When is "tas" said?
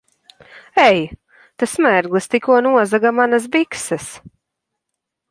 1.63-1.75